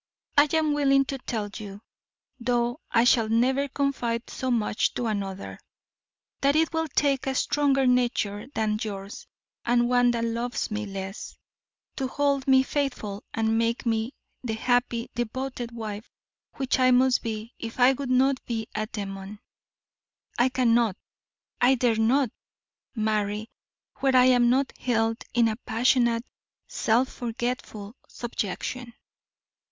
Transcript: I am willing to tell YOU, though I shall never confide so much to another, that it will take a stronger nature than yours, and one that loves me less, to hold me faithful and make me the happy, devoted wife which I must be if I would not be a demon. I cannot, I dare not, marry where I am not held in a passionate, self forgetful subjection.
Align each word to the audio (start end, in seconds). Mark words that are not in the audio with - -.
I 0.35 0.47
am 0.53 0.73
willing 0.73 1.05
to 1.05 1.19
tell 1.19 1.51
YOU, 1.55 1.79
though 2.39 2.81
I 2.89 3.03
shall 3.03 3.29
never 3.29 3.67
confide 3.67 4.31
so 4.31 4.49
much 4.49 4.95
to 4.95 5.05
another, 5.05 5.59
that 6.41 6.55
it 6.55 6.73
will 6.73 6.87
take 6.87 7.27
a 7.27 7.35
stronger 7.35 7.85
nature 7.85 8.47
than 8.55 8.79
yours, 8.81 9.27
and 9.63 9.87
one 9.87 10.09
that 10.09 10.23
loves 10.25 10.71
me 10.71 10.87
less, 10.87 11.37
to 11.97 12.07
hold 12.07 12.47
me 12.47 12.63
faithful 12.63 13.23
and 13.31 13.59
make 13.59 13.85
me 13.85 14.15
the 14.43 14.55
happy, 14.55 15.11
devoted 15.13 15.71
wife 15.71 16.09
which 16.55 16.79
I 16.79 16.89
must 16.89 17.21
be 17.21 17.53
if 17.59 17.79
I 17.79 17.93
would 17.93 18.09
not 18.09 18.43
be 18.47 18.67
a 18.73 18.87
demon. 18.87 19.37
I 20.35 20.49
cannot, 20.49 20.97
I 21.61 21.75
dare 21.75 21.97
not, 21.97 22.31
marry 22.95 23.51
where 23.97 24.15
I 24.15 24.25
am 24.25 24.49
not 24.49 24.75
held 24.79 25.23
in 25.35 25.47
a 25.47 25.57
passionate, 25.57 26.25
self 26.67 27.07
forgetful 27.07 27.95
subjection. 28.07 28.95